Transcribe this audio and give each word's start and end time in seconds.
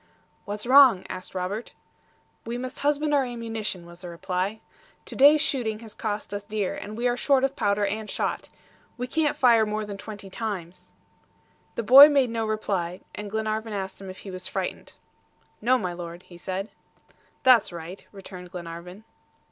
"What's 0.45 0.65
wrong?" 0.65 1.05
asked 1.09 1.35
Robert. 1.35 1.73
"We 2.43 2.57
must 2.57 2.79
husband 2.79 3.13
our 3.13 3.23
ammunition," 3.23 3.85
was 3.85 3.99
the 3.99 4.09
reply. 4.09 4.59
"To 5.05 5.15
day's 5.15 5.41
shooting 5.41 5.77
has 5.81 5.93
cost 5.93 6.33
us 6.33 6.41
dear, 6.41 6.73
and 6.73 6.97
we 6.97 7.07
are 7.07 7.15
short 7.15 7.43
of 7.43 7.55
powder 7.55 7.85
and 7.85 8.09
shot. 8.09 8.49
We 8.97 9.05
can't 9.05 9.37
fire 9.37 9.63
more 9.63 9.85
than 9.85 9.99
twenty 9.99 10.27
times." 10.27 10.93
The 11.75 11.83
boy 11.83 12.09
made 12.09 12.31
no 12.31 12.47
reply, 12.47 13.01
and 13.13 13.29
Glenarvan 13.29 13.73
asked 13.73 14.01
him 14.01 14.09
if 14.09 14.17
he 14.21 14.31
was 14.31 14.47
frightened. 14.47 14.93
"No, 15.61 15.77
my 15.77 15.93
Lord," 15.93 16.23
he 16.23 16.35
said. 16.39 16.69
"That's 17.43 17.71
right," 17.71 18.03
returned 18.11 18.49
Glenarvan. 18.49 19.03